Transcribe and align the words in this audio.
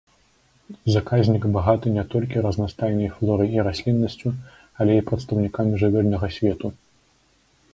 Заказнік 0.93 1.43
багаты 1.57 1.87
не 1.97 2.05
толькі 2.13 2.43
разнастайнай 2.45 3.09
флорай 3.17 3.53
і 3.59 3.65
расліннасцю, 3.67 4.29
але 4.81 4.97
і 5.01 5.05
прадстаўнікамі 5.11 5.73
жывёльнага 5.83 6.27
свету. 6.39 6.67